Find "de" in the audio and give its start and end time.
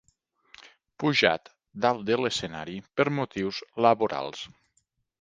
2.09-2.19